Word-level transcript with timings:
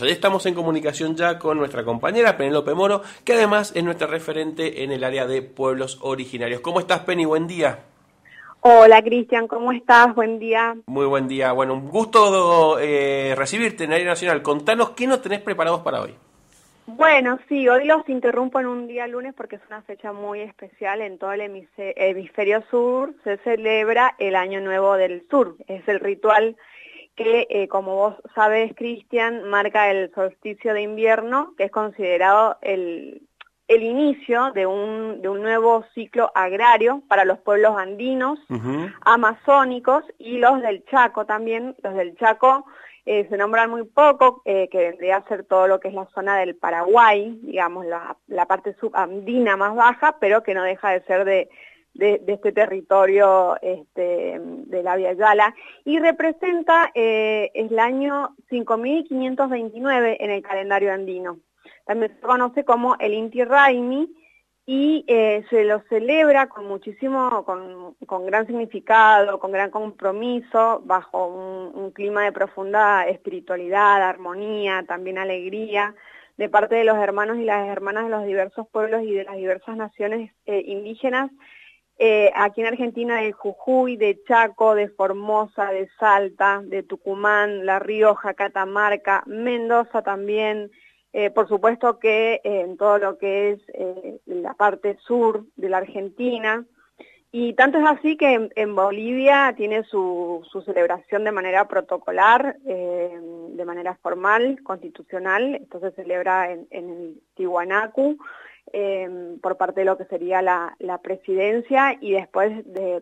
Hoy 0.00 0.10
estamos 0.10 0.46
en 0.46 0.54
comunicación 0.54 1.16
ya 1.16 1.40
con 1.40 1.58
nuestra 1.58 1.82
compañera 1.82 2.36
Penélope 2.36 2.72
Moro, 2.72 3.02
que 3.24 3.32
además 3.32 3.72
es 3.74 3.82
nuestra 3.82 4.06
referente 4.06 4.84
en 4.84 4.92
el 4.92 5.02
área 5.02 5.26
de 5.26 5.42
pueblos 5.42 5.98
originarios. 6.02 6.60
¿Cómo 6.60 6.78
estás, 6.78 7.00
Penny? 7.00 7.24
Buen 7.24 7.48
día. 7.48 7.80
Hola, 8.60 9.02
Cristian, 9.02 9.48
¿cómo 9.48 9.72
estás? 9.72 10.14
Buen 10.14 10.38
día. 10.38 10.76
Muy 10.86 11.06
buen 11.06 11.26
día. 11.26 11.50
Bueno, 11.50 11.74
un 11.74 11.88
gusto 11.88 12.78
eh, 12.78 13.34
recibirte 13.36 13.82
en 13.82 13.92
Área 13.92 14.06
Nacional. 14.06 14.40
Contanos 14.40 14.90
qué 14.90 15.08
nos 15.08 15.20
tenés 15.20 15.40
preparados 15.40 15.80
para 15.80 16.00
hoy. 16.00 16.14
Bueno, 16.86 17.40
sí, 17.48 17.68
hoy 17.68 17.84
los 17.84 18.08
interrumpo 18.08 18.60
en 18.60 18.66
un 18.66 18.86
día 18.86 19.08
lunes 19.08 19.34
porque 19.36 19.56
es 19.56 19.62
una 19.66 19.82
fecha 19.82 20.12
muy 20.12 20.42
especial. 20.42 21.00
En 21.00 21.18
todo 21.18 21.32
el 21.32 21.40
hemisferio 21.40 22.62
sur 22.70 23.14
se 23.24 23.36
celebra 23.38 24.14
el 24.20 24.36
Año 24.36 24.60
Nuevo 24.60 24.94
del 24.94 25.26
Sur. 25.28 25.56
Es 25.66 25.88
el 25.88 25.98
ritual 25.98 26.56
que, 27.18 27.48
eh, 27.50 27.66
como 27.66 27.96
vos 27.96 28.14
sabes, 28.32 28.72
Cristian, 28.76 29.42
marca 29.50 29.90
el 29.90 30.14
solsticio 30.14 30.72
de 30.72 30.82
invierno, 30.82 31.52
que 31.58 31.64
es 31.64 31.70
considerado 31.72 32.56
el, 32.62 33.26
inicio 33.68 34.52
de 34.52 34.66
un, 34.66 35.20
de 35.20 35.28
un, 35.28 35.42
nuevo 35.42 35.84
ciclo 35.94 36.30
agrario 36.32 37.02
para 37.08 37.24
los 37.24 37.38
pueblos 37.40 37.76
andinos, 37.76 38.38
amazónicos 39.00 40.04
y 40.18 40.38
los 40.38 40.62
del 40.62 40.84
Chaco 40.84 41.26
también. 41.26 41.74
Los 41.82 41.94
del 41.94 42.16
Chaco 42.16 42.64
eh, 43.04 43.26
se 43.28 43.36
nombran 43.36 43.68
muy 43.68 43.82
poco, 43.82 44.42
eh, 44.44 44.68
que 44.70 44.78
vendría 44.78 45.16
a 45.16 45.28
ser 45.28 45.44
todo 45.44 45.66
lo 45.66 45.80
que 45.80 45.88
es 45.88 45.94
la 45.94 46.06
zona 46.14 46.38
del 46.38 46.54
Paraguay, 46.54 47.36
digamos, 47.42 47.84
la, 47.84 48.16
la 48.28 48.46
parte 48.46 48.76
subandina 48.78 49.56
más 49.56 49.74
baja, 49.74 50.18
pero 50.20 50.44
que 50.44 50.54
no 50.54 50.62
deja 50.62 50.90
de 50.90 51.02
ser 51.02 51.24
de, 51.24 51.48
de, 51.98 52.22
este 52.26 52.52
territorio 52.52 53.56
este, 53.60 54.40
de 54.40 54.82
la 54.82 54.96
Via 54.96 55.12
Yala 55.14 55.54
y 55.84 55.98
representa 55.98 56.90
eh, 56.94 57.50
el 57.54 57.78
año 57.78 58.36
5529 58.48 60.16
en 60.20 60.30
el 60.30 60.42
calendario 60.42 60.92
andino. 60.92 61.40
También 61.84 62.14
se 62.14 62.20
conoce 62.20 62.64
como 62.64 62.96
el 63.00 63.14
Inti 63.14 63.42
Raimi 63.44 64.08
y 64.64 65.04
eh, 65.08 65.44
se 65.50 65.64
lo 65.64 65.80
celebra 65.88 66.46
con 66.46 66.66
muchísimo, 66.66 67.44
con, 67.44 68.26
gran 68.26 68.46
significado, 68.46 69.40
con 69.40 69.50
gran 69.50 69.70
compromiso, 69.70 70.82
bajo 70.84 71.26
un, 71.26 71.90
clima 71.92 72.22
de 72.24 72.32
profunda 72.32 73.08
espiritualidad, 73.08 74.02
armonía, 74.02 74.84
también 74.86 75.18
alegría, 75.18 75.94
de 76.36 76.48
parte 76.48 76.76
de 76.76 76.84
los 76.84 76.98
hermanos 76.98 77.38
y 77.38 77.44
las 77.44 77.66
hermanas 77.66 78.04
de 78.04 78.10
los 78.10 78.24
diversos 78.24 78.68
pueblos 78.68 79.02
y 79.02 79.14
de 79.14 79.24
las 79.24 79.36
diversas 79.36 79.76
naciones 79.76 80.30
eh, 80.46 80.62
indígenas 80.66 81.30
eh, 82.00 82.30
aquí 82.36 82.60
en 82.60 82.68
Argentina 82.68 83.16
de 83.20 83.32
Jujuy, 83.32 83.96
de 83.96 84.22
Chaco, 84.22 84.76
de 84.76 84.88
Formosa, 84.88 85.72
de 85.72 85.88
Salta, 85.98 86.62
de 86.64 86.84
Tucumán, 86.84 87.66
La 87.66 87.80
Rioja, 87.80 88.34
Catamarca, 88.34 89.24
Mendoza 89.26 90.02
también, 90.02 90.70
eh, 91.12 91.30
por 91.30 91.48
supuesto 91.48 91.98
que 91.98 92.40
eh, 92.44 92.60
en 92.60 92.76
todo 92.76 92.98
lo 92.98 93.18
que 93.18 93.50
es 93.50 93.60
la 94.26 94.54
parte 94.54 94.96
sur 95.00 95.44
de 95.56 95.68
la 95.68 95.78
Argentina, 95.78 96.64
y 97.32 97.54
tanto 97.54 97.78
es 97.78 97.84
así 97.84 98.16
que 98.16 98.48
en, 98.54 98.74
Bolivia 98.76 99.52
tiene 99.56 99.82
su, 99.82 100.46
celebración 100.64 101.24
de 101.24 101.32
manera 101.32 101.66
protocolar, 101.68 102.56
de 102.60 103.64
manera 103.66 103.98
formal, 104.00 104.62
constitucional, 104.62 105.56
esto 105.56 105.78
se 105.80 105.90
celebra 105.90 106.50
en, 106.50 106.66
en 106.70 106.88
el 106.88 107.20
Tiwanaku, 107.34 108.16
Em, 108.72 109.38
por 109.40 109.56
parte 109.56 109.80
de 109.80 109.86
lo 109.86 109.96
que 109.96 110.04
sería 110.04 110.42
la, 110.42 110.98
presidencia 111.02 111.96
y 112.00 112.12
después 112.12 112.50
de, 112.66 113.00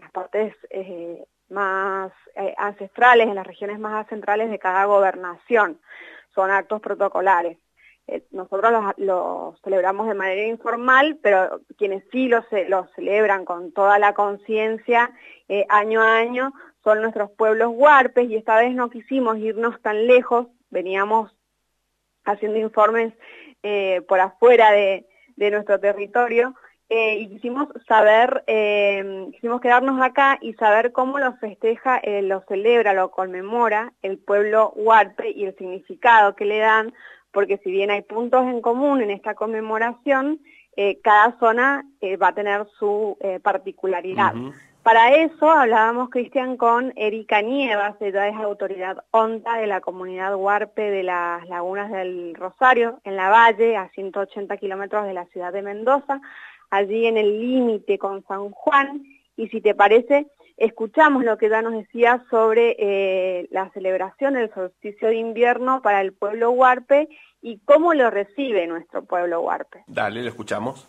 las 0.00 0.10
partes 0.10 0.54
eh, 0.70 1.24
más 1.48 2.10
eh, 2.34 2.54
ancestrales, 2.56 3.28
en 3.28 3.36
las 3.36 3.46
regiones 3.46 3.78
más 3.78 4.08
centrales 4.08 4.50
de 4.50 4.58
cada 4.58 4.86
gobernación. 4.86 5.78
Son 6.34 6.50
actos 6.50 6.80
protocolares. 6.80 7.58
Eh, 8.08 8.24
nosotros 8.32 8.72
los, 8.96 9.60
celebramos 9.60 10.08
de 10.08 10.14
manera 10.14 10.46
informal, 10.46 11.18
pero 11.22 11.60
quienes 11.76 12.02
sí 12.10 12.28
los, 12.28 12.44
los 12.68 12.90
celebran 12.96 13.44
con 13.44 13.70
toda 13.72 13.98
la 13.98 14.14
conciencia 14.14 15.12
año 15.68 16.02
a 16.02 16.16
año 16.16 16.52
son 16.82 17.00
nuestros 17.00 17.30
pueblos 17.30 17.70
huarpes 17.72 18.28
y 18.28 18.36
esta 18.36 18.58
vez 18.58 18.74
no 18.74 18.90
quisimos 18.90 19.38
irnos 19.38 19.80
tan 19.80 20.06
lejos, 20.06 20.48
veníamos 20.70 21.34
haciendo 22.24 22.58
informes 22.58 23.14
eh, 23.62 24.02
por 24.08 24.20
afuera 24.20 24.72
de, 24.72 25.04
nuestro 25.36 25.78
territorio, 25.78 26.54
eh, 26.88 27.18
y 27.18 27.28
quisimos 27.28 27.68
saber, 27.86 28.42
eh, 28.46 29.28
quisimos 29.32 29.60
quedarnos 29.60 30.00
acá 30.00 30.38
y 30.40 30.54
saber 30.54 30.90
cómo 30.92 31.18
lo 31.18 31.36
festeja, 31.36 32.00
lo 32.22 32.42
celebra, 32.48 32.92
lo 32.92 33.10
conmemora 33.10 33.92
el 34.02 34.18
pueblo 34.18 34.72
huarpe 34.74 35.30
y 35.30 35.44
el 35.44 35.56
significado 35.56 36.34
que 36.34 36.44
le 36.44 36.58
dan, 36.58 36.92
porque 37.30 37.58
si 37.58 37.70
bien 37.70 37.90
hay 37.90 38.02
puntos 38.02 38.46
en 38.46 38.60
común 38.60 39.02
en 39.02 39.10
esta 39.10 39.34
conmemoración, 39.34 40.40
cada 41.02 41.38
zona 41.38 41.84
va 42.20 42.28
a 42.28 42.34
tener 42.34 42.66
su 42.78 43.18
particularidad. 43.42 44.34
Para 44.88 45.14
eso 45.16 45.50
hablábamos, 45.50 46.08
Cristian, 46.08 46.56
con 46.56 46.94
Erika 46.96 47.42
Nievas, 47.42 48.00
ella 48.00 48.26
es 48.26 48.34
autoridad 48.36 49.04
ONTA 49.10 49.58
de 49.58 49.66
la 49.66 49.82
comunidad 49.82 50.34
Huarpe 50.34 50.80
de 50.90 51.02
las 51.02 51.46
Lagunas 51.46 51.90
del 51.90 52.34
Rosario, 52.34 52.98
en 53.04 53.14
la 53.14 53.28
Valle, 53.28 53.76
a 53.76 53.90
180 53.90 54.56
kilómetros 54.56 55.04
de 55.04 55.12
la 55.12 55.26
ciudad 55.26 55.52
de 55.52 55.60
Mendoza, 55.60 56.22
allí 56.70 57.04
en 57.04 57.18
el 57.18 57.38
límite 57.38 57.98
con 57.98 58.24
San 58.26 58.48
Juan. 58.48 59.02
Y 59.36 59.48
si 59.48 59.60
te 59.60 59.74
parece, 59.74 60.28
escuchamos 60.56 61.22
lo 61.22 61.36
que 61.36 61.48
ella 61.48 61.60
nos 61.60 61.74
decía 61.74 62.24
sobre 62.30 62.74
eh, 62.78 63.46
la 63.50 63.68
celebración 63.72 64.32
del 64.32 64.50
solsticio 64.54 65.08
de 65.08 65.16
invierno 65.16 65.82
para 65.82 66.00
el 66.00 66.14
pueblo 66.14 66.52
Huarpe 66.52 67.10
y 67.42 67.58
cómo 67.66 67.92
lo 67.92 68.08
recibe 68.08 68.66
nuestro 68.66 69.04
pueblo 69.04 69.42
Huarpe. 69.42 69.84
Dale, 69.86 70.22
lo 70.22 70.30
escuchamos. 70.30 70.88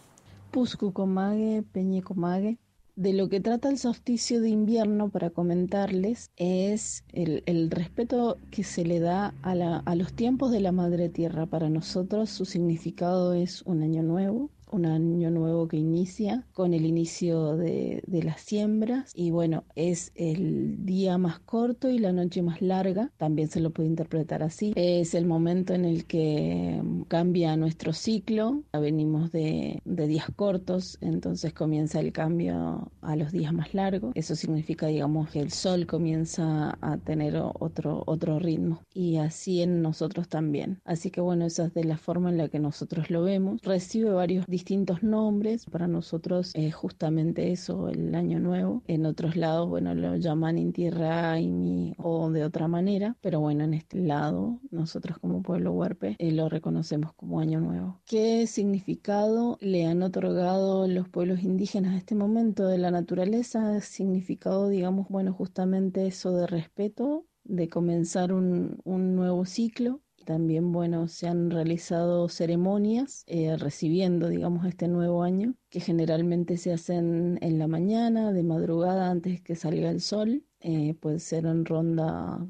Puscucomague, 0.51 1.63
Peñecomague 1.73 2.59
de 2.99 3.13
lo 3.13 3.29
que 3.29 3.39
trata 3.39 3.69
el 3.69 3.77
solsticio 3.77 4.41
de 4.41 4.49
invierno 4.49 5.07
para 5.07 5.29
comentarles 5.29 6.31
es 6.35 7.05
el, 7.13 7.71
respeto 7.71 8.37
que 8.51 8.65
se 8.65 8.83
le 8.83 8.99
da 8.99 9.33
a, 9.41 9.53
a 9.53 9.95
los 9.95 10.11
tiempos 10.11 10.51
de 10.51 10.59
la 10.59 10.73
madre 10.73 11.07
tierra. 11.07 11.45
Para 11.45 11.69
nosotros 11.69 12.29
su 12.29 12.43
significado 12.43 13.31
es 13.31 13.61
un 13.61 13.83
año 13.83 14.03
nuevo, 14.03 14.49
un 14.72 14.85
año 14.85 15.31
nuevo 15.31 15.68
que 15.68 15.78
inicia 15.78 16.46
con 16.53 16.74
el 16.74 16.85
inicio 16.85 17.57
de, 17.57 18.03
las 18.24 18.41
siembras 18.41 19.12
y 19.16 19.31
bueno, 19.31 19.63
es 19.75 20.12
el 20.16 20.85
día 20.85 21.18
más 21.18 21.40
corto 21.40 21.90
y 21.90 22.00
la 22.00 22.12
noche 22.12 22.41
más 22.41 22.62
larga, 22.62 23.12
también 23.18 23.50
se 23.50 23.62
lo 23.62 23.72
puede 23.72 23.88
interpretar 23.88 24.44
así. 24.44 24.74
Es 24.75 25.13
el 25.13 25.25
momento 25.25 25.74
en 25.74 25.85
el 25.85 26.06
que 26.06 26.81
cambia 27.07 27.56
nuestro 27.56 27.94
ciclo, 27.94 28.63
venimos 28.74 29.31
de, 29.31 29.81
días 29.85 30.28
cortos, 30.35 30.97
entonces 31.01 31.53
comienza 31.53 32.00
el 32.00 32.12
cambio 32.12 32.91
a 33.01 33.16
los 33.16 33.31
días 33.31 33.53
más 33.53 33.74
largos. 33.74 34.12
Eso 34.16 34.36
significa, 34.36 34.88
digamos, 34.88 35.30
que 35.30 35.40
el 35.40 35.51
sol 35.51 35.86
comienza 35.86 36.78
a 36.81 36.97
tener 36.97 37.36
otro, 37.38 38.03
otro 38.06 38.40
ritmo 38.40 38.81
y 38.94 39.18
así 39.18 39.62
en 39.62 39.81
nosotros 39.81 40.28
también. 40.28 40.81
Así 40.86 41.12
que 41.12 41.22
bueno, 41.22 41.46
esa 41.46 41.66
es 41.66 41.74
de 41.74 41.84
la 41.84 41.97
forma 41.97 42.30
en 42.30 42.38
la 42.38 42.50
que 42.50 42.59
nosotros 42.59 43.09
lo 43.09 43.24
vemos. 43.24 43.62
Recibe 43.62 44.12
varios 44.12 44.47
distintos 44.59 45.03
nombres. 45.03 45.65
Para 45.65 45.87
nosotros 45.87 46.51
es 46.53 46.75
justamente 46.75 47.53
eso, 47.53 47.87
el 47.87 48.13
Año 48.13 48.41
Nuevo. 48.41 48.83
En 48.87 49.05
otros 49.05 49.37
lados, 49.37 49.69
bueno, 49.69 49.95
lo 49.95 50.17
llaman 50.17 50.57
Inti 50.57 50.89
Raimi 50.89 51.93
o 51.97 52.29
de 52.29 52.43
otra 52.43 52.67
manera, 52.67 53.15
pero 53.21 53.39
bueno, 53.39 53.63
en 53.63 53.73
este 53.73 53.99
lado, 53.99 54.59
nosotros 54.69 55.17
como 55.19 55.41
pueblo 55.41 55.71
huarpe 55.71 56.17
eh, 56.19 56.33
lo 56.33 56.49
reconocemos 56.49 57.13
como 57.13 57.39
Año 57.39 57.61
Nuevo. 57.61 58.01
¿Qué 58.05 58.47
significado 58.47 59.57
le 59.61 59.85
han 59.85 60.03
otorgado 60.03 60.85
los 60.89 61.07
pueblos 61.07 61.41
indígenas 61.41 61.93
a 61.93 61.97
este 61.97 62.15
momento 62.15 62.67
de 62.67 62.79
la 62.79 62.91
naturaleza? 62.91 63.79
Significado, 63.79 64.67
digamos, 64.67 65.07
bueno, 65.07 65.31
justamente 65.31 66.05
eso 66.05 66.35
de 66.35 66.47
respeto, 66.47 67.25
de 67.45 67.69
comenzar 67.69 68.33
un, 68.33 68.81
un 68.83 69.15
nuevo 69.15 69.45
ciclo 69.45 70.01
también, 70.25 70.72
bueno, 70.72 71.07
se 71.07 71.28
han 71.28 71.50
realizado 71.50 72.30
ceremonias 72.30 73.24
eh, 73.27 73.57
recibiendo, 73.57 74.30
digamos, 74.30 74.66
este 74.66 74.88
nuevo 74.88 75.24
año, 75.24 75.56
que 75.69 75.80
generalmente 75.80 76.57
se 76.57 76.74
hacen 76.74 77.38
en 77.42 77.60
la 77.60 77.68
mañana, 77.68 78.31
de 78.33 78.44
madrugada, 78.44 79.10
antes 79.10 79.42
que 79.42 79.56
salga 79.56 79.89
el 79.89 80.01
sol. 80.01 80.44
Eh, 80.62 80.95
puede 81.00 81.19
ser 81.19 81.45
en 81.45 81.66
ronda 81.66 82.45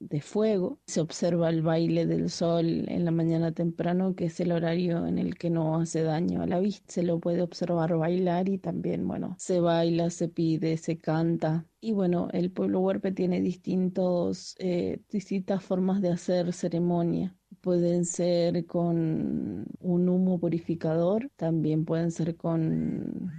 de 0.00 0.20
fuego. 0.20 0.78
Se 0.86 1.00
observa 1.00 1.48
el 1.48 1.62
baile 1.62 2.06
del 2.06 2.30
sol 2.30 2.84
en 2.88 3.04
la 3.04 3.10
mañana 3.10 3.52
temprano, 3.52 4.14
que 4.14 4.26
es 4.26 4.40
el 4.40 4.52
horario 4.52 5.06
en 5.06 5.18
el 5.18 5.36
que 5.36 5.50
no 5.50 5.76
hace 5.80 6.02
daño 6.02 6.42
a 6.42 6.46
la 6.46 6.60
vista. 6.60 6.92
Se 6.92 7.02
lo 7.02 7.20
puede 7.20 7.42
observar 7.42 7.96
bailar 7.96 8.48
y 8.48 8.58
también, 8.58 9.06
bueno, 9.06 9.36
se 9.38 9.60
baila, 9.60 10.10
se 10.10 10.28
pide, 10.28 10.76
se 10.76 10.98
canta. 10.98 11.66
Y 11.80 11.92
bueno, 11.92 12.28
el 12.32 12.50
pueblo 12.50 12.80
huerpe 12.80 13.12
tiene 13.12 13.40
distintos, 13.40 14.56
eh, 14.58 15.00
distintas 15.10 15.62
formas 15.62 16.00
de 16.02 16.10
hacer 16.10 16.52
ceremonia. 16.52 17.36
Pueden 17.60 18.04
ser 18.04 18.66
con 18.66 19.66
un 19.80 20.08
humo 20.08 20.38
purificador, 20.38 21.30
también 21.36 21.84
pueden 21.84 22.10
ser 22.10 22.36
con, 22.36 23.30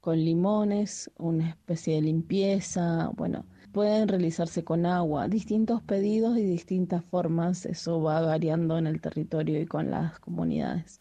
con 0.00 0.18
limones, 0.18 1.10
una 1.16 1.50
especie 1.50 1.94
de 1.94 2.02
limpieza, 2.02 3.10
bueno, 3.16 3.46
pueden 3.72 4.08
realizarse 4.08 4.64
con 4.64 4.86
agua, 4.86 5.28
distintos 5.28 5.82
pedidos 5.82 6.36
y 6.38 6.44
distintas 6.44 7.04
formas, 7.04 7.66
eso 7.66 8.02
va 8.02 8.20
variando 8.20 8.78
en 8.78 8.86
el 8.86 9.00
territorio 9.00 9.60
y 9.60 9.66
con 9.66 9.90
las 9.90 10.18
comunidades. 10.20 11.00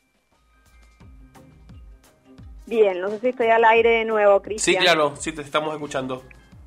Bien, 2.65 3.01
no 3.01 3.09
sé 3.09 3.19
si 3.19 3.27
estoy 3.29 3.47
al 3.47 3.65
aire 3.65 3.89
de 3.89 4.05
nuevo, 4.05 4.41
Cristian. 4.41 4.77
Sí, 4.77 4.81
claro, 4.81 5.15
sí 5.17 5.33
te 5.33 5.41
estamos 5.41 5.73
escuchando. 5.73 6.23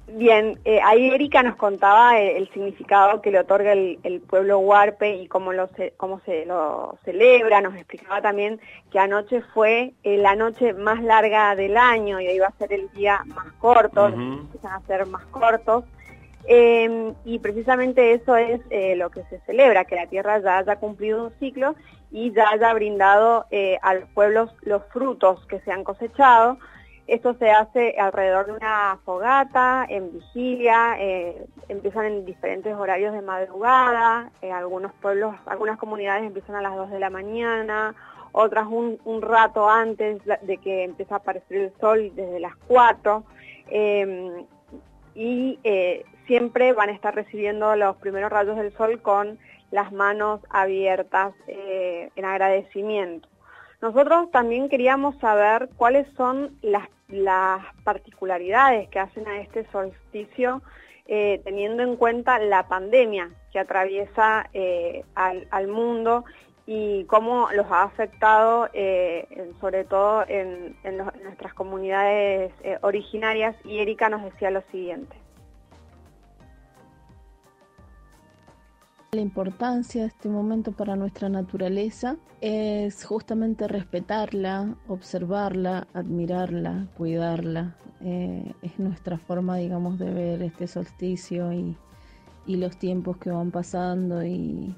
Bien, 0.07 0.59
eh, 0.67 0.81
ahí 0.85 1.09
Erika 1.09 1.43
nos 1.43 1.57
contaba 1.57 2.21
el, 2.21 2.47
significado 2.53 3.23
que 3.23 3.31
le 3.31 3.41
otorga 3.41 3.73
el, 3.73 4.23
pueblo 4.29 4.59
huarpe 4.59 5.17
y 5.17 5.29
cómo, 5.29 5.55
lo 5.55 5.69
se, 5.69 5.95
cómo 5.97 6.21
se 6.27 6.45
lo 6.45 6.99
celebra, 7.05 7.63
nos 7.63 7.75
explicaba 7.75 8.21
también 8.21 8.61
que 8.93 8.99
anoche 8.99 9.41
fue 9.55 9.95
eh, 10.03 10.19
la 10.19 10.37
noche 10.37 10.75
más 10.75 11.03
larga 11.03 11.57
del 11.57 11.79
año 11.79 12.21
y 12.21 12.29
iba 12.29 12.49
a 12.49 12.59
ser 12.59 12.75
el 12.75 12.91
día 12.91 13.23
más 13.27 13.51
corto, 13.55 14.09
empiezan 14.09 14.73
a 14.73 14.87
ser 14.87 15.07
más 15.07 15.25
cortos, 15.27 15.85
em, 16.47 17.15
y 17.25 17.39
precisamente 17.39 18.13
eso 18.13 18.37
es 18.37 18.61
eh, 18.71 18.97
lo 18.97 19.11
que 19.11 19.23
se 19.25 19.41
celebra, 19.41 19.85
que 19.85 19.97
la 19.97 20.07
tierra 20.07 20.39
ya 20.41 20.59
haya 20.59 20.77
cumplido 20.77 21.25
un 21.25 21.33
ciclo 21.39 21.75
y 22.11 22.33
ya 22.33 22.51
haya 22.51 22.73
brindado 22.75 23.47
a 23.83 23.95
los 23.95 24.09
pueblos 24.11 24.51
los 24.63 24.83
frutos 24.93 25.45
que 25.47 25.59
se 25.61 25.73
han 25.73 25.83
cosechado, 25.83 26.59
esto 27.07 27.35
se 27.35 27.51
hace 27.51 27.97
alrededor 27.99 28.47
de 28.47 28.53
una 28.53 28.99
fogata, 29.05 29.85
en 29.91 30.11
vigilia, 30.11 30.97
eh, 30.99 31.47
empiezan 31.69 32.07
en 32.07 32.25
diferentes 32.25 32.75
horarios 32.75 33.13
de 33.13 33.21
madrugada, 33.21 34.31
eh, 34.41 34.51
algunos 34.51 34.91
pueblos, 34.95 35.35
algunas 35.45 35.77
comunidades 35.77 36.25
empiezan 36.25 36.57
a 36.57 36.63
las 36.63 36.75
2 36.75 36.91
de 36.91 37.01
la 37.01 37.11
mañana, 37.11 37.95
otras 38.33 38.67
un, 38.69 38.99
rato 39.21 39.69
antes 39.69 40.23
de 40.25 40.57
que 40.57 40.85
empiece 40.85 41.13
a 41.13 41.19
aparecer 41.19 41.57
el 41.59 41.73
sol 41.79 42.11
desde 42.15 42.41
las 42.41 42.57
4, 42.69 43.23
em, 43.69 44.47
y 45.15 45.59
eh, 45.63 46.05
siempre 46.27 46.73
van 46.73 46.89
a 46.89 46.93
estar 46.93 47.15
recibiendo 47.15 47.75
los 47.77 47.97
primeros 47.97 48.31
rayos 48.31 48.57
del 48.57 48.73
sol 48.77 49.01
con 49.03 49.39
las 49.71 49.93
manos 49.93 50.41
abiertas 50.51 51.35
en 51.47 52.25
agradecimiento. 52.25 53.29
Nosotros 53.85 54.31
también 54.31 54.71
queríamos 54.71 55.15
saber 55.19 55.69
cuáles 55.77 56.07
son 56.17 56.57
las, 56.63 56.89
particularidades 57.85 58.89
que 58.89 58.99
hacen 58.99 59.29
a 59.29 59.43
este 59.43 59.67
solsticio 59.71 60.63
eh, 61.07 61.43
teniendo 61.45 61.83
en 61.83 61.97
cuenta 61.97 62.39
la 62.39 62.67
pandemia 62.67 63.31
que 63.53 63.59
atraviesa 63.59 64.49
eh, 64.55 65.05
al, 65.15 65.69
mundo 65.69 66.25
y 66.67 67.05
cómo 67.05 67.51
los 67.55 67.67
ha 67.71 67.83
afectado 67.83 68.71
eh, 68.73 69.53
sobre 69.61 69.85
todo 69.85 70.25
en 70.27 70.77
nuestras 71.23 71.53
comunidades 71.53 72.53
originarias 72.81 73.55
y 73.65 73.81
Erika 73.81 74.09
nos 74.09 74.25
decía 74.25 74.51
lo 74.51 74.63
siguiente. 74.73 75.15
La 79.15 79.21
importancia 79.21 80.01
de 80.01 80.09
este 80.09 80.29
momento 80.29 80.73
para 80.73 80.97
nuestra 80.97 81.29
naturaleza 81.29 82.17
es 82.41 83.05
justamente 83.05 83.69
respetarla, 83.69 84.77
observarla, 84.89 85.87
admirarla, 85.95 86.89
cuidarla. 86.97 87.77
Eh, 88.01 88.53
es 88.63 88.77
nuestra 88.81 89.17
forma, 89.19 89.57
digamos, 89.59 90.01
de 90.01 90.11
ver 90.13 90.43
este 90.43 90.67
solsticio 90.67 91.53
y, 91.53 91.77
los 92.49 92.77
tiempos 92.77 93.17
que 93.19 93.31
van 93.31 93.53
pasando 93.53 94.25
y, 94.25 94.75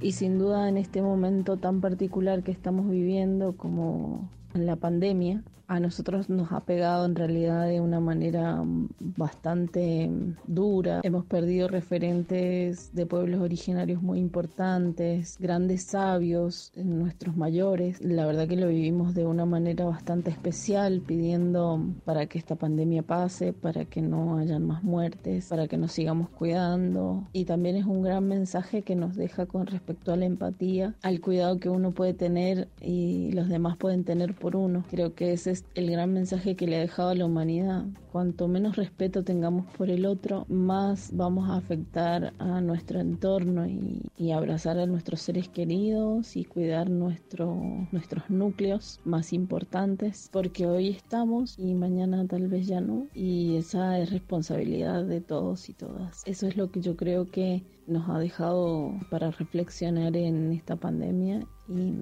y 0.00 0.10
sin 0.10 0.40
duda 0.40 0.68
en 0.68 0.76
este 0.76 1.00
momento 1.00 1.56
tan 1.56 1.80
particular 1.80 2.42
que 2.42 2.50
estamos 2.50 2.90
viviendo 2.90 3.56
como 3.56 4.28
la 4.54 4.74
pandemia, 4.74 5.44
a 5.68 5.80
nosotros 5.80 6.30
nos 6.30 6.50
ha 6.50 6.60
pegado 6.60 7.04
en 7.04 7.14
realidad 7.14 7.66
de 7.66 7.80
una 7.80 8.00
manera 8.00 8.64
bastante 8.98 10.10
dura. 10.46 11.00
Hemos 11.02 11.26
perdido 11.26 11.68
referentes 11.68 12.94
de 12.94 13.04
pueblos 13.04 13.42
originarios 13.42 14.02
muy 14.02 14.18
importantes, 14.18 15.36
grandes 15.38 15.82
sabios, 15.84 16.72
nuestros 16.74 17.36
mayores. 17.36 18.00
La 18.00 18.24
verdad 18.24 18.48
que 18.48 18.56
lo 18.56 18.68
vivimos 18.68 19.14
de 19.14 19.26
una 19.26 19.44
manera 19.44 19.84
bastante 19.84 20.30
especial, 20.30 21.02
pidiendo 21.06 21.84
para 22.06 22.26
que 22.26 22.38
esta 22.38 22.56
pandemia 22.56 23.02
pase, 23.02 23.52
para 23.52 23.84
que 23.84 24.00
no 24.00 24.38
hayan 24.38 24.66
más 24.66 24.82
muertes, 24.82 25.48
para 25.48 25.68
que 25.68 25.76
nos 25.76 25.92
sigamos 25.92 26.30
cuidando. 26.30 27.28
Y 27.34 27.44
también 27.44 27.76
es 27.76 27.84
un 27.84 28.02
gran 28.02 28.26
mensaje 28.26 28.82
que 28.82 28.96
nos 28.96 29.16
deja 29.16 29.44
con 29.44 29.66
respecto 29.66 30.12
a 30.14 30.16
la 30.16 30.24
empatía, 30.24 30.94
al 31.02 31.20
cuidado 31.20 31.60
que 31.60 31.68
uno 31.68 31.92
puede 31.92 32.14
tener 32.14 32.68
y 32.80 33.32
los 33.32 33.50
demás 33.50 33.76
pueden 33.76 34.04
tener 34.04 34.34
por 34.34 34.56
uno. 34.56 34.84
Creo 34.90 35.14
que 35.14 35.34
ese 35.34 35.50
es 35.50 35.57
el 35.74 35.90
gran 35.90 36.12
mensaje 36.12 36.56
que 36.56 36.66
le 36.66 36.76
ha 36.76 36.80
dejado 36.80 37.10
a 37.10 37.14
la 37.14 37.26
humanidad. 37.26 37.84
Cuanto 38.12 38.48
menos 38.48 38.76
respeto 38.76 39.22
tengamos 39.22 39.66
por 39.76 39.90
el 39.90 40.06
otro, 40.06 40.46
más 40.48 41.10
vamos 41.12 41.50
a 41.50 41.56
afectar 41.56 42.32
a 42.38 42.60
nuestro 42.60 43.00
entorno 43.00 43.66
y, 43.66 44.02
abrazar 44.32 44.78
a 44.78 44.86
nuestros 44.86 45.20
seres 45.20 45.48
queridos 45.48 46.36
y 46.36 46.44
cuidar 46.44 46.90
nuestro, 46.90 47.56
nuestros 47.92 48.28
núcleos 48.28 49.00
más 49.04 49.32
importantes, 49.32 50.28
porque 50.32 50.66
hoy 50.66 50.90
estamos 50.90 51.58
y 51.58 51.74
mañana 51.74 52.26
tal 52.26 52.46
vez 52.48 52.66
ya 52.66 52.80
no, 52.80 53.06
y 53.14 53.56
esa 53.56 53.98
es 53.98 54.10
responsabilidad 54.10 55.04
de 55.04 55.20
todos 55.20 55.68
y 55.68 55.72
todas. 55.72 56.22
Eso 56.26 56.46
es 56.46 56.56
lo 56.56 56.70
que 56.70 56.82
yo 56.82 56.96
creo 56.96 57.26
que 57.26 57.64
nos 57.86 58.08
ha 58.10 58.18
dejado 58.18 58.92
para 59.10 59.30
reflexionar 59.30 60.16
en 60.16 60.52
esta 60.52 60.76
pandemia 60.76 61.40
y 61.68 61.94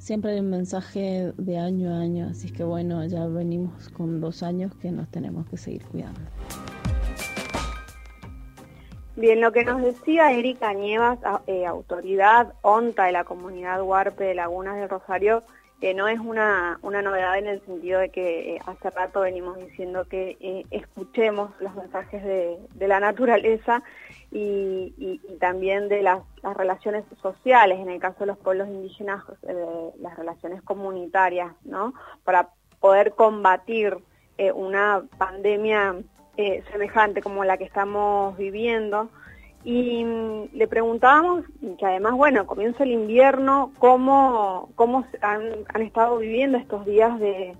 siempre 0.00 0.32
hay 0.32 0.40
un 0.40 0.50
mensaje 0.50 1.32
de 1.36 1.58
año 1.58 1.94
a 1.94 2.00
año, 2.00 2.28
así 2.30 2.50
que 2.50 2.64
bueno, 2.64 3.04
ya 3.04 3.26
venimos 3.26 3.90
con 3.90 4.20
dos 4.20 4.42
años 4.42 4.74
que 4.76 4.90
nos 4.90 5.08
tenemos 5.10 5.46
que 5.48 5.56
seguir 5.56 5.84
cuidando. 5.84 6.20
Bien, 9.16 9.40
lo 9.42 9.52
que 9.52 9.64
nos 9.64 9.82
decía 9.82 10.32
Erika 10.32 10.72
Nievas, 10.72 11.18
eh, 11.46 11.66
autoridad 11.66 12.54
ONTA 12.62 13.04
de 13.04 13.12
la 13.12 13.24
comunidad 13.24 13.82
Huarpe 13.82 14.24
de 14.24 14.34
Lagunas 14.34 14.76
del 14.76 14.88
Rosario, 14.88 15.42
no 15.94 16.08
es 16.08 16.18
una, 16.18 16.78
novedad 16.82 17.38
en 17.38 17.46
el 17.46 17.64
sentido 17.64 18.00
de 18.00 18.10
que 18.10 18.56
eh, 18.56 18.60
hace 18.66 18.90
rato 18.90 19.20
venimos 19.20 19.56
diciendo 19.58 20.04
que 20.04 20.36
eh, 20.40 20.64
escuchemos 20.70 21.52
los 21.58 21.74
mensajes 21.74 22.22
de, 22.22 22.88
la 22.88 23.00
naturaleza 23.00 23.82
y, 24.30 25.20
también 25.40 25.88
de 25.88 26.02
las, 26.02 26.20
relaciones 26.42 27.04
sociales, 27.22 27.78
en 27.78 27.88
el 27.88 27.98
caso 27.98 28.20
de 28.20 28.26
los 28.26 28.38
pueblos 28.38 28.68
indígenas, 28.68 29.24
eh, 29.42 29.90
las 30.00 30.16
relaciones 30.16 30.62
comunitarias, 30.62 31.52
¿no? 31.64 31.94
Para 32.24 32.50
poder 32.80 33.12
combatir 33.12 33.96
una 34.54 35.02
pandemia 35.18 35.96
semejante 36.72 37.20
como 37.20 37.44
la 37.44 37.58
que 37.58 37.64
estamos 37.64 38.36
viviendo. 38.38 39.10
Y 39.62 40.04
le 40.52 40.66
preguntábamos, 40.68 41.44
que 41.78 41.84
además, 41.84 42.14
bueno, 42.14 42.46
comienza 42.46 42.82
el 42.84 42.92
invierno, 42.92 43.72
cómo, 43.78 44.70
cómo 44.74 45.04
han, 45.20 45.82
estado 45.82 46.18
viviendo 46.18 46.56
estos 46.56 46.86
días 46.86 47.18
de, 47.20 47.54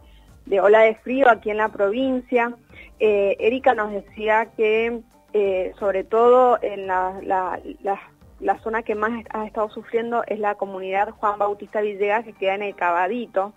ola 0.61 0.80
de 0.80 0.95
frío 0.97 1.28
aquí 1.28 1.50
en 1.50 1.59
la 1.59 1.69
provincia. 1.69 2.54
Eh, 2.99 3.37
Erika 3.38 3.75
nos 3.75 3.92
decía 3.92 4.47
que, 4.57 5.00
eh, 5.35 5.73
sobre 5.78 6.04
todo 6.04 6.59
en 6.62 6.87
la, 6.87 7.21
la, 7.23 8.59
zona 8.62 8.83
que 8.83 8.95
más 8.95 9.25
ha 9.30 9.45
estado 9.47 9.69
sufriendo 9.69 10.25
es 10.26 10.38
la 10.38 10.54
comunidad 10.54 11.11
Juan 11.11 11.38
Bautista 11.38 11.83
Villegas, 11.83 12.25
que 12.25 12.33
queda 12.33 12.54
en 12.54 12.62
el 12.62 12.75
Cabadito. 12.75 13.52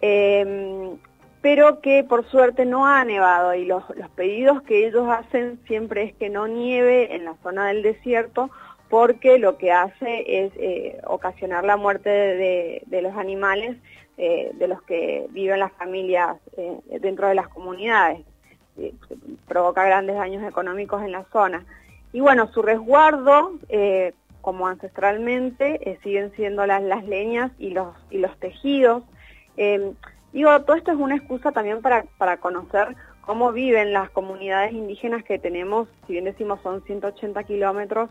Eh, 0.00 0.96
pero 1.44 1.82
que 1.82 2.02
por 2.04 2.26
suerte 2.30 2.64
no 2.64 2.86
ha 2.86 3.04
nevado 3.04 3.52
y 3.54 3.66
los, 3.66 3.84
pedidos 4.16 4.62
que 4.62 4.86
ellos 4.86 5.06
hacen 5.10 5.60
siempre 5.66 6.04
es 6.04 6.14
que 6.14 6.30
no 6.30 6.46
nieve 6.46 7.14
en 7.14 7.26
la 7.26 7.34
zona 7.42 7.66
del 7.66 7.82
desierto 7.82 8.48
porque 8.88 9.38
lo 9.38 9.58
que 9.58 9.70
hace 9.70 10.24
es 10.26 10.52
eh, 10.56 11.02
ocasionar 11.06 11.64
la 11.64 11.76
muerte 11.76 12.08
de, 12.08 13.02
los 13.02 13.14
animales 13.18 13.76
eh, 14.16 14.52
de 14.54 14.68
los 14.68 14.80
que 14.84 15.26
viven 15.32 15.60
las 15.60 15.72
familias 15.72 16.38
eh, 16.56 16.78
dentro 17.02 17.28
de 17.28 17.34
las 17.34 17.48
comunidades. 17.48 18.20
provoca 19.46 19.84
grandes 19.84 20.16
daños 20.16 20.48
económicos 20.48 21.02
en 21.02 21.12
la 21.12 21.24
zona. 21.24 21.66
Y 22.14 22.20
bueno, 22.20 22.50
su 22.54 22.62
resguardo, 22.62 23.58
como 24.40 24.66
ancestralmente, 24.66 25.98
siguen 26.02 26.32
siendo 26.36 26.64
las, 26.64 26.82
las 26.82 27.04
leñas 27.04 27.52
y 27.58 27.68
los, 27.68 27.94
y 28.08 28.16
los 28.16 28.34
tejidos. 28.38 29.02
Digo, 30.34 30.50
todo 30.62 30.76
esto 30.76 30.90
es 30.90 30.98
una 30.98 31.14
excusa 31.14 31.52
también 31.52 31.80
para, 31.80 32.06
para 32.18 32.38
conocer 32.38 32.96
cómo 33.20 33.52
viven 33.52 33.92
las 33.92 34.10
comunidades 34.10 34.72
indígenas 34.72 35.22
que 35.22 35.38
tenemos, 35.38 35.86
si 36.06 36.14
bien 36.14 36.24
decimos 36.24 36.58
son 36.60 36.82
180 36.82 37.44
kilómetros, 37.44 38.10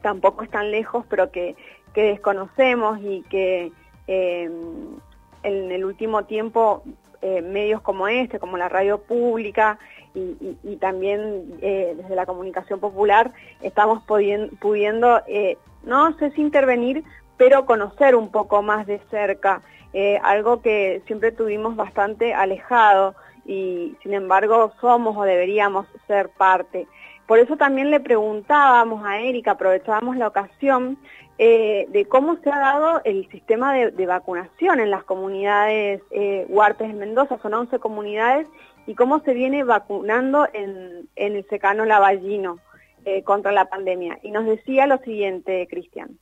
tampoco 0.00 0.44
están 0.44 0.70
lejos, 0.70 1.04
pero 1.10 1.30
que, 1.30 1.54
desconocemos 1.94 2.98
y 3.02 3.22
que 3.30 3.72
em, 4.06 4.98
en 5.42 5.72
el 5.72 5.84
último 5.84 6.24
tiempo 6.24 6.82
eh, 7.22 7.40
medios 7.40 7.80
como 7.80 8.06
este, 8.06 8.38
como 8.38 8.58
la 8.58 8.68
radio 8.68 8.98
pública 8.98 9.78
y, 10.14 10.76
también 10.76 11.58
eh, 11.60 11.94
desde 11.96 12.14
la 12.14 12.24
comunicación 12.24 12.80
popular, 12.80 13.32
estamos 13.60 14.02
pudiendo, 14.04 15.22
eh, 15.26 15.58
no 15.84 16.16
sé 16.18 16.30
si 16.30 16.40
intervenir, 16.40 17.04
pero 17.36 17.66
conocer 17.66 18.14
un 18.14 18.30
poco 18.30 18.62
más 18.62 18.86
de 18.86 18.98
cerca 19.10 19.60
eh, 19.92 20.18
algo 20.22 20.62
que 20.62 21.02
siempre 21.06 21.32
tuvimos 21.32 21.76
bastante 21.76 22.34
alejado 22.34 23.14
y 23.44 23.96
sin 24.02 24.14
embargo 24.14 24.72
somos 24.80 25.16
o 25.16 25.22
deberíamos 25.22 25.86
ser 26.06 26.28
parte. 26.30 26.86
Por 27.26 27.38
eso 27.38 27.56
también 27.56 27.90
le 27.90 28.00
preguntábamos 28.00 29.04
a 29.04 29.20
Erika, 29.20 29.52
aprovechábamos 29.52 30.16
la 30.16 30.28
ocasión, 30.28 30.96
eh, 31.38 31.86
de 31.90 32.06
cómo 32.06 32.36
se 32.36 32.50
ha 32.50 32.58
dado 32.58 33.02
el 33.04 33.28
sistema 33.30 33.74
de, 33.74 34.06
vacunación 34.06 34.80
en 34.80 34.90
las 34.90 35.04
comunidades 35.04 36.00
eh, 36.10 36.46
Huarpes 36.48 36.88
en 36.88 36.98
Mendoza, 36.98 37.38
son 37.42 37.52
11 37.52 37.78
comunidades, 37.78 38.48
y 38.86 38.94
cómo 38.94 39.20
se 39.20 39.34
viene 39.34 39.64
vacunando 39.64 40.46
en, 40.52 41.08
el 41.16 41.46
secano 41.48 41.84
Lavallino 41.84 42.58
eh, 43.04 43.22
contra 43.22 43.52
la 43.52 43.68
pandemia. 43.68 44.18
Y 44.22 44.30
nos 44.30 44.46
decía 44.46 44.86
lo 44.86 44.98
siguiente, 44.98 45.66
Cristian. 45.68 46.18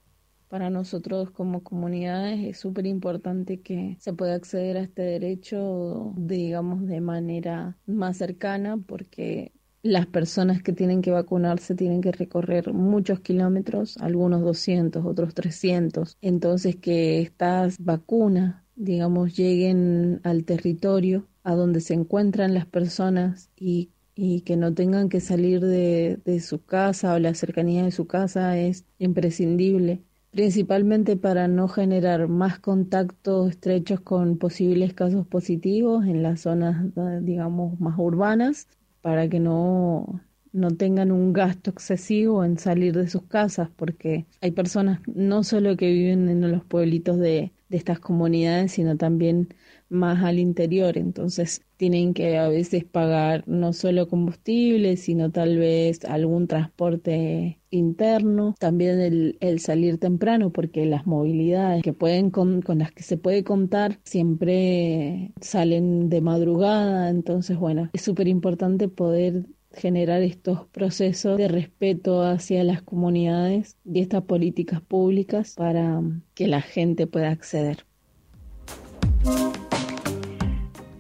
Para 0.55 0.71
nosotros 0.71 1.33
como 1.33 1.65
comunidades 1.65 2.39
es 2.45 2.61
súper 2.61 2.87
importante 2.87 3.59
que 3.59 3.97
se 3.99 4.13
pueda 4.13 4.35
acceder 4.37 4.77
a 4.77 4.83
este 4.83 5.03
derecho, 5.03 6.13
digamos, 6.17 6.87
de 6.87 7.01
manera 7.01 7.77
más 7.87 8.19
cercana, 8.19 8.77
porque 8.77 9.51
las 9.83 10.07
personas 10.07 10.63
que 10.63 10.73
tienen 10.73 11.03
que 11.03 11.11
vacunarse 11.11 11.75
tienen 11.75 12.01
que 12.01 12.13
recorrer 12.13 12.73
muchos 12.73 13.19
kilómetros, 13.19 13.97
algunos 13.97 14.43
200, 14.43 15.05
otros 15.05 15.35
300. 15.35 16.19
Entonces 16.21 16.77
que 16.77 17.21
estas 17.21 17.77
vacunas, 17.81 18.63
digamos, 18.77 19.37
lleguen 19.37 20.21
al 20.23 20.45
territorio 20.45 21.27
a 21.43 21.57
donde 21.57 21.81
se 21.81 21.95
encuentran 21.95 22.55
las 22.55 22.67
personas 22.67 23.51
y, 23.57 23.91
y 24.15 24.43
que 24.43 24.57
no 24.57 24.73
tengan 24.73 25.09
que 25.09 25.21
salir 25.21 25.63
de, 25.63 26.21
de 26.25 26.39
su 26.39 26.63
casa 26.65 27.13
o 27.15 27.19
la 27.19 27.35
cercanía 27.35 27.83
de 27.83 27.91
su 27.91 28.07
casa 28.07 28.57
es 28.57 28.85
imprescindible 29.01 30.05
principalmente 30.35 31.17
para 31.17 31.47
no 31.47 31.69
generar 31.69 32.27
más 32.29 32.59
contactos 32.59 33.51
estrechos 33.51 34.01
con 34.01 34.37
posibles 34.37 34.93
casos 34.93 35.27
positivos 35.29 36.07
en 36.07 36.23
las 36.25 36.41
zonas, 36.41 36.87
digamos, 37.23 37.79
más 37.81 37.97
urbanas 37.99 38.69
para 39.01 39.29
que 39.29 39.39
no, 39.39 40.21
no 40.53 40.71
tengan 40.73 41.13
un 41.13 41.33
gasto 41.33 41.71
excesivo 41.71 42.45
en 42.45 42.59
salir 42.59 42.97
de 42.97 43.09
sus 43.09 43.23
casas, 43.25 43.71
porque 43.77 44.27
hay 44.41 44.51
personas 44.51 45.01
no 45.07 45.45
solo 45.45 45.77
que 45.77 45.93
viven 45.93 46.29
en 46.29 46.51
los 46.51 46.65
pueblitos 46.65 47.17
de, 47.19 47.53
de 47.69 47.77
estas 47.77 48.01
comunidades, 48.01 48.73
sino 48.73 48.97
también 48.97 49.55
más 49.89 50.25
al 50.25 50.39
interior, 50.39 50.99
entonces 50.99 51.63
tienen 51.77 52.15
que 52.15 52.39
a 52.39 52.49
veces 52.49 52.85
pagar 52.85 53.45
no 53.47 53.73
solo 53.73 54.09
combustible, 54.09 54.97
sino 54.97 55.31
tal 55.31 55.59
vez 55.59 56.05
algún 56.05 56.47
transporte 56.47 57.59
interno, 57.71 58.55
también 58.59 59.01
el, 59.01 59.37
el 59.41 59.61
salir 59.61 59.99
temprano, 59.99 60.51
porque 60.51 60.87
las 60.87 61.07
movilidades 61.07 61.83
que 61.83 61.93
pueden 61.93 62.31
con, 62.31 62.63
con 62.63 62.79
las 62.79 62.93
que 62.93 63.03
se 63.03 63.17
puede 63.17 63.45
contar 63.45 63.99
siempre 64.05 65.33
salen 65.41 66.09
de 66.09 66.21
madrugada, 66.21 67.11
entonces 67.11 67.59
bueno, 67.59 67.91
es 67.93 68.03
súper 68.03 68.29
importante 68.29 68.89
poder 68.89 69.45
generar 69.75 70.23
estos 70.23 70.67
procesos 70.69 71.37
de 71.37 71.49
respeto 71.49 72.23
hacia 72.23 72.65
las 72.65 72.83
comunidades 72.83 73.77
y 73.85 74.01
estas 74.01 74.23
políticas 74.23 74.81
públicas 74.81 75.55
para 75.57 76.01
que 76.35 76.47
la 76.47 76.61
gente 76.61 77.07
pueda 77.07 77.31
acceder. 77.31 77.85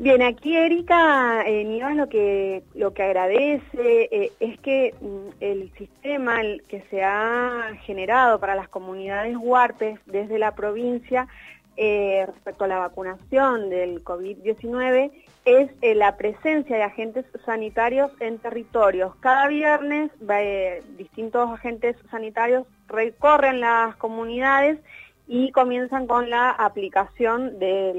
Bien, 0.05 0.21
aquí 0.21 0.55
Erika 0.55 1.45
eh, 1.47 1.65
lo 1.95 2.11
que 2.11 2.63
lo 2.75 2.93
que 2.93 3.03
agradece 3.05 3.63
eh, 4.13 4.33
es 4.39 4.61
que 4.61 4.95
mm, 5.01 5.29
el 5.41 5.73
sistema 5.79 6.43
que 6.69 6.83
se 6.91 7.03
ha 7.03 7.71
generado 7.87 8.39
para 8.39 8.55
las 8.55 8.69
comunidades 8.69 9.35
huarpes 9.41 9.99
desde 10.05 10.39
la 10.39 10.55
provincia 10.55 11.27
eh, 11.79 12.27
respecto 12.27 12.65
a 12.65 12.69
la 12.69 12.81
vacunación 12.81 13.71
del 13.71 14.05
COVID-19 14.05 15.11
es 15.47 15.71
eh, 15.81 15.95
la 15.95 16.19
presencia 16.19 16.77
de 16.77 16.83
agentes 16.83 17.25
sanitarios 17.47 18.11
en 18.21 18.37
territorios. 18.37 19.15
Cada 19.21 19.49
viernes 19.49 20.11
distintos 20.99 21.49
agentes 21.51 21.97
sanitarios 22.11 22.67
recorren 22.89 23.61
las 23.61 23.97
comunidades 23.97 24.79
y 25.27 25.51
comienzan 25.53 26.07
con 26.07 26.29
la 26.29 26.51
aplicación 26.51 27.59
de, 27.59 27.95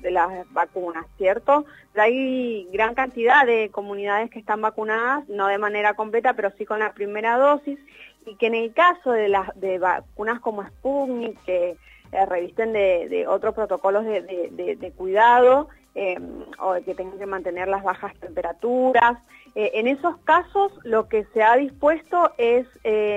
de 0.00 0.10
las 0.10 0.50
vacunas, 0.52 1.06
¿cierto? 1.16 1.64
Hay 1.94 2.68
gran 2.72 2.94
cantidad 2.94 3.46
de 3.46 3.70
comunidades 3.70 4.30
que 4.30 4.38
están 4.38 4.60
vacunadas, 4.60 5.28
no 5.28 5.46
de 5.46 5.58
manera 5.58 5.94
completa, 5.94 6.34
pero 6.34 6.50
sí 6.56 6.64
con 6.64 6.78
la 6.78 6.92
primera 6.92 7.36
dosis, 7.36 7.78
y 8.26 8.34
que 8.36 8.46
en 8.46 8.54
el 8.54 8.72
caso 8.72 9.12
de 9.12 9.28
las 9.28 9.48
de 9.60 9.78
vacunas 9.78 10.40
como 10.40 10.64
Sputnik, 10.64 11.42
que 11.44 11.76
eh, 12.12 12.26
revisten 12.26 12.72
de, 12.72 13.26
otros 13.28 13.54
protocolos 13.54 14.04
de, 14.04 14.92
cuidado, 14.96 15.68
eh, 15.94 16.18
o 16.58 16.74
que 16.84 16.94
tengan 16.94 17.18
que 17.18 17.26
mantener 17.26 17.68
las 17.68 17.82
bajas 17.82 18.14
temperaturas, 18.20 19.18
eh, 19.54 19.72
en 19.74 19.88
esos 19.88 20.16
casos 20.18 20.72
lo 20.84 21.08
que 21.08 21.24
se 21.32 21.42
ha 21.42 21.56
dispuesto 21.56 22.32
es 22.38 22.66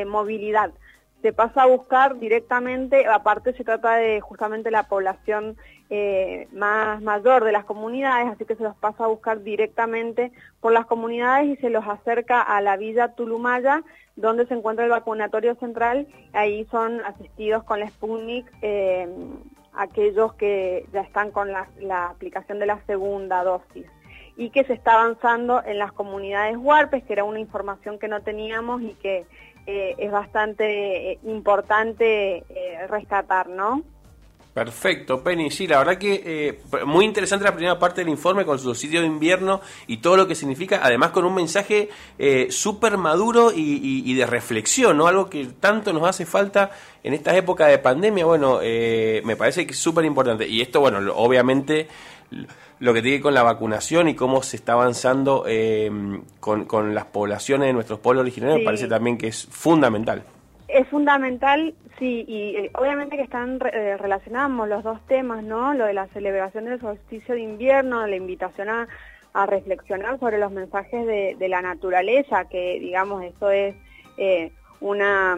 movilidad 0.07 0.71
se 1.24 1.32
pasa 1.32 1.63
a 1.63 1.68
buscar 1.68 2.20
directamente, 2.20 3.08
aparte 3.08 3.53
se 3.53 3.63
trata 3.63 3.96
de 3.96 4.20
justamente 4.20 4.70
la 4.72 4.89
población 4.89 5.56
eh, 5.89 6.50
más 6.51 7.01
mayor 7.01 7.46
de 7.46 7.53
las 7.53 7.63
comunidades, 7.63 8.27
así 8.27 8.44
que 8.44 8.58
se 8.58 8.63
los 8.63 8.75
pasa 8.75 9.06
a 9.06 9.08
buscar 9.08 9.42
directamente 9.42 10.34
por 10.60 10.74
las 10.74 10.86
comunidades 10.86 11.48
y 11.48 11.56
se 11.62 11.70
los 11.70 11.88
acerca 11.88 12.42
a 12.42 12.60
la 12.60 12.75
villa 12.75 13.15
Tulumaya, 13.15 13.84
donde 14.18 14.46
se 14.48 14.53
encuentra 14.53 14.84
el 14.84 14.92
vacunatorio 14.92 15.56
central, 15.56 16.08
ahí 16.34 16.68
son 16.70 17.00
asistidos 17.06 17.63
con 17.63 17.80
la 17.80 17.88
Sputnik 17.88 18.46
eh, 18.62 19.08
aquellos 19.72 20.34
que 20.34 20.86
ya 20.92 21.01
están 21.01 21.32
con 21.32 21.53
la, 21.53 21.70
la 21.80 22.10
aplicación 22.10 22.60
de 22.60 22.65
la 22.65 22.82
segunda 22.86 23.46
dosis 23.46 23.86
y 24.36 24.50
que 24.50 24.65
se 24.65 24.74
está 24.74 24.96
avanzando 24.96 25.63
en 25.63 25.80
las 25.80 25.94
comunidades 25.94 26.58
huarpes, 26.58 27.03
que 27.06 27.13
era 27.13 27.24
una 27.24 27.39
información 27.39 27.98
que 27.98 28.08
no 28.10 28.22
teníamos 28.22 28.82
y 28.82 28.94
que 28.96 29.25
eh, 29.65 29.96
es 29.98 30.12
bastante 30.12 31.12
eh, 31.12 31.20
importante 31.24 32.43
eh, 32.50 32.88
rescatar, 32.89 33.48
¿no? 33.50 33.84
Perfecto, 34.53 35.24
Penny. 35.24 35.50
Sí, 35.50 35.65
la 35.65 35.79
verdad 35.79 35.98
que 35.98 36.60
muy 36.86 37.05
interesante 37.05 37.43
la 37.43 37.55
primera 37.55 37.79
parte 37.79 38.01
del 38.01 38.10
informe 38.10 38.45
con 38.45 38.60
su 38.60 38.75
sitio 38.75 39.01
de 39.01 39.07
invierno 39.07 39.62
y 39.88 39.98
todo 39.98 40.15
lo 40.15 40.27
que 40.27 40.36
significa, 40.36 40.79
además 40.83 41.10
con 41.10 41.25
un 41.25 41.33
mensaje 41.33 41.89
súper 42.50 42.98
maduro 42.98 43.51
y, 43.51 44.13
de 44.13 44.25
reflexión, 44.27 44.98
¿no? 44.98 45.07
Algo 45.07 45.27
que 45.27 45.45
tanto 45.60 45.91
nos 45.91 46.07
hace 46.07 46.27
falta 46.27 46.69
en 47.03 47.15
esta 47.15 47.36
época 47.36 47.65
de 47.65 47.79
pandemia. 47.79 48.25
Bueno, 48.25 48.60
me 48.62 49.36
parece 49.36 49.65
que 49.65 49.74
es 49.74 49.79
súper 49.79 50.05
importante. 50.05 50.48
Y 50.48 50.62
esto, 50.62 50.81
bueno, 50.81 51.00
obviamente 51.15 51.88
lo 52.83 52.93
que 52.93 53.01
tiene 53.01 53.22
con 53.22 53.33
la 53.33 53.43
vacunación 53.43 54.10
y 54.10 54.13
cómo 54.13 54.43
se 54.43 54.57
está 54.57 54.74
avanzando 54.74 55.45
em, 55.48 56.24
con, 56.41 56.93
las 56.93 57.05
poblaciones 57.05 57.67
de 57.67 57.74
nuestros 57.74 58.00
pueblos 58.00 58.24
originarios, 58.24 58.60
me 58.60 58.65
parece 58.65 58.88
también 58.88 59.17
que 59.17 59.27
es 59.27 59.45
fundamental. 59.50 60.25
Es 60.74 60.88
fundamental, 60.88 61.75
sí, 62.00 62.25
y 62.27 62.56
eh, 62.56 62.72
obviamente 62.74 63.15
que 63.15 63.22
están 63.22 63.60
eh, 63.72 63.96
relacionados 63.96 64.68
los 64.68 64.84
dos 64.84 65.00
temas, 65.06 65.44
¿no? 65.44 65.75
Lo 65.75 65.86
de 65.86 65.94
la 65.94 66.08
celebración 66.08 66.65
del 66.65 66.82
solsticio 66.82 67.36
de 67.36 67.42
invierno, 67.42 68.08
la 68.08 68.15
invitación 68.15 68.70
a, 68.70 68.88
reflexionar 69.46 70.20
sobre 70.20 70.39
los 70.39 70.51
mensajes 70.51 71.06
de, 71.06 71.48
la 71.48 71.62
naturaleza, 71.62 72.46
que 72.46 72.80
digamos, 72.80 73.24
eso 73.24 73.50
es 73.51 73.75
eh, 74.18 74.51
una, 74.80 75.38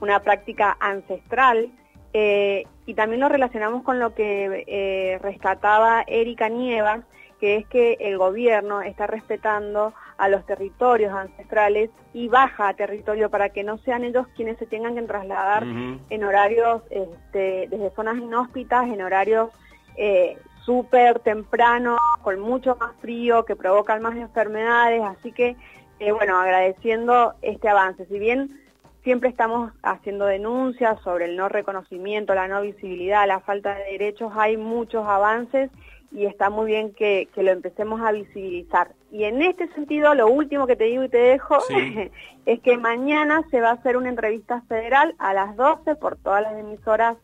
una 0.00 0.20
práctica 0.20 0.76
ancestral 0.80 1.70
y 2.14 2.94
también 2.94 3.20
lo 3.20 3.28
relacionamos 3.28 3.82
con 3.82 3.98
lo 3.98 4.14
que 4.14 5.18
rescataba 5.20 6.04
Erika 6.06 6.48
Nievas, 6.48 7.04
que 7.38 7.56
es 7.56 7.66
que 7.66 7.98
el 8.00 8.16
gobierno 8.16 8.80
está 8.80 9.06
respetando 9.06 9.92
a 10.16 10.28
los 10.28 10.44
territorios 10.46 11.12
ancestrales 11.12 11.90
y 12.12 12.28
baja 12.28 12.68
a 12.68 12.74
territorio 12.74 13.30
para 13.30 13.48
que 13.48 13.64
no 13.64 13.78
sean 13.78 14.04
ellos 14.04 14.26
quienes 14.36 14.58
se 14.58 14.66
tengan 14.66 14.94
que 14.94 15.02
trasladar 15.02 15.64
en 15.64 16.24
horarios, 16.24 16.82
este, 16.90 17.68
desde 17.68 17.90
zonas 17.90 18.16
inhóspitas, 18.18 18.86
en 18.86 19.02
horarios 19.02 19.50
eh, 19.96 20.38
súper 20.64 21.18
tempranos, 21.20 21.98
con 22.22 22.40
mucho 22.40 22.76
más 22.76 22.92
frío, 23.00 23.44
que 23.44 23.56
provocan 23.56 24.02
más 24.02 24.16
enfermedades, 24.16 25.02
así 25.02 25.32
que, 25.32 25.56
bueno, 25.98 26.40
agradeciendo 26.40 27.34
este 27.42 27.68
avance. 27.68 28.06
Si 28.06 28.18
bien 28.18 28.64
Siempre 29.04 29.28
estamos 29.28 29.70
haciendo 29.82 30.24
denuncias 30.24 30.98
sobre 31.02 31.26
el 31.26 31.36
no 31.36 31.50
reconocimiento, 31.50 32.34
la 32.34 32.48
no 32.48 32.62
visibilidad, 32.62 33.28
la 33.28 33.40
falta 33.40 33.74
de 33.74 33.84
derechos. 33.84 34.32
Hay 34.34 34.56
muchos 34.56 35.06
avances 35.06 35.70
y 36.14 36.26
está 36.26 36.48
muy 36.48 36.66
bien 36.66 36.94
que, 36.94 37.28
lo 37.34 37.50
empecemos 37.50 38.00
a 38.00 38.12
visibilizar. 38.12 38.92
Y 39.10 39.24
en 39.24 39.42
este 39.42 39.66
sentido, 39.74 40.14
lo 40.14 40.28
último 40.28 40.66
que 40.66 40.76
te 40.76 40.84
digo 40.84 41.02
y 41.02 41.08
te 41.08 41.18
dejo 41.18 41.58
es 42.46 42.60
que 42.60 42.78
mañana 42.78 43.42
se 43.50 43.60
va 43.60 43.70
a 43.70 43.74
hacer 43.74 43.96
una 43.96 44.10
entrevista 44.10 44.62
federal 44.68 45.16
a 45.18 45.34
las 45.34 45.56
12 45.56 45.96
por 45.96 46.16
todas 46.16 46.42
las 46.42 46.54
emisoras 46.54 47.16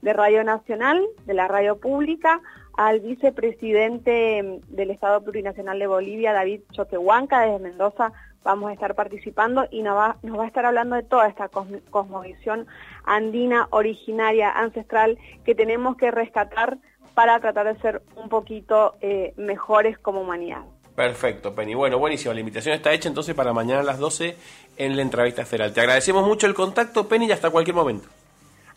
de 0.00 0.12
Radio 0.14 0.44
Nacional, 0.44 1.04
de 1.26 1.34
la 1.34 1.46
radio 1.46 1.76
pública, 1.76 2.40
al 2.74 3.00
vicepresidente 3.00 4.60
del 4.68 4.90
Estado 4.90 5.22
Plurinacional 5.22 5.78
de 5.78 5.86
Bolivia, 5.86 6.32
David 6.32 6.62
Choquehuanca, 6.72 7.40
desde 7.40 7.58
Mendoza, 7.58 8.12
vamos 8.44 8.70
a 8.70 8.72
estar 8.72 8.94
participando 8.94 9.66
y 9.70 9.82
nos 9.82 9.96
va, 9.96 10.16
nos 10.22 10.38
va 10.38 10.44
a 10.44 10.46
estar 10.46 10.64
hablando 10.64 10.96
de 10.96 11.02
toda 11.02 11.26
esta 11.28 11.50
cosmovisión 11.90 12.66
andina, 13.04 13.66
originaria, 13.70 14.50
ancestral, 14.50 15.18
que 15.44 15.54
tenemos 15.54 15.96
que 15.96 16.10
rescatar 16.10 16.78
para 17.14 17.38
tratar 17.40 17.66
de 17.72 17.80
ser 17.80 18.02
un 18.16 18.28
poquito 18.28 18.96
eh, 19.00 19.32
mejores 19.36 19.98
como 19.98 20.20
humanidad. 20.20 20.62
Perfecto, 20.94 21.54
Penny. 21.54 21.74
Bueno, 21.74 21.98
buenísimo. 21.98 22.34
La 22.34 22.40
invitación 22.40 22.74
está 22.74 22.92
hecha 22.92 23.08
entonces 23.08 23.34
para 23.34 23.52
mañana 23.52 23.80
a 23.80 23.84
las 23.84 23.98
12 23.98 24.36
en 24.76 24.96
la 24.96 25.02
entrevista 25.02 25.44
federal. 25.44 25.72
Te 25.72 25.80
agradecemos 25.80 26.26
mucho 26.26 26.46
el 26.46 26.54
contacto, 26.54 27.06
Penny, 27.08 27.26
y 27.26 27.32
hasta 27.32 27.50
cualquier 27.50 27.76
momento. 27.76 28.08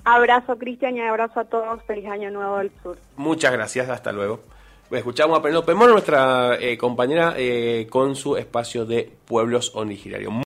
Abrazo, 0.04 0.58
Cristian, 0.58 0.96
y 0.98 1.02
abrazo 1.02 1.40
a 1.40 1.46
todos. 1.46 1.82
Feliz 1.84 2.06
Año 2.08 2.30
Nuevo 2.30 2.58
del 2.58 2.72
Sur. 2.84 2.98
Muchas 3.16 3.52
gracias. 3.52 3.90
Hasta 3.90 4.12
luego. 4.12 4.40
Escuchamos 4.92 5.40
a 5.40 5.42
Penélope 5.42 5.74
Moro, 5.74 5.94
nuestra 5.94 6.58
eh, 6.60 6.78
compañera, 6.78 7.36
eh, 7.38 7.88
con 7.90 8.16
su 8.16 8.36
espacio 8.36 8.86
de 8.86 9.10
pueblos 9.26 9.72
originarios. 9.74 10.32